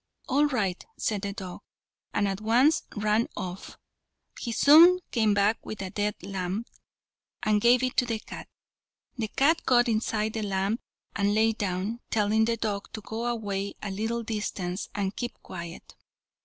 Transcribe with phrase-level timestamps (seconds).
[0.27, 1.61] "All right," said the dog,
[2.11, 3.77] and at once ran off.
[4.39, 6.65] He soon came back with a dead lamb,
[7.43, 8.49] and gave it to the cat.
[9.19, 10.79] The cat got inside the lamb
[11.15, 15.93] and lay down, telling the dog to go away a little distance and keep quiet.